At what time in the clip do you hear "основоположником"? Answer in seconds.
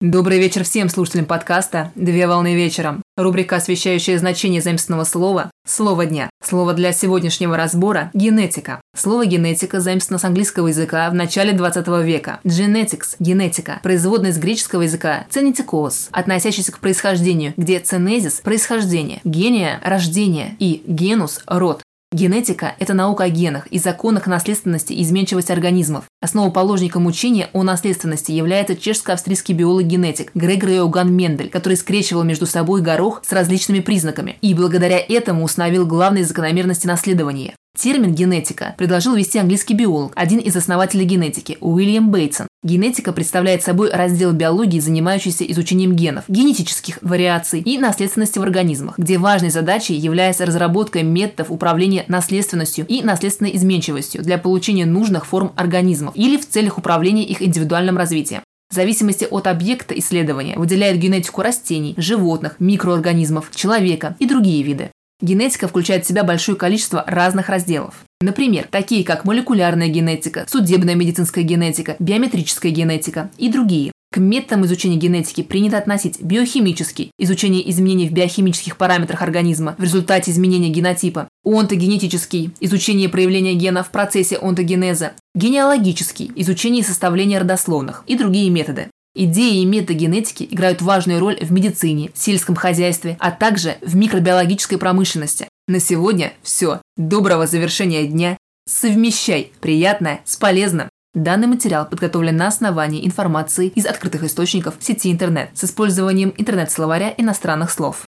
26.22-27.04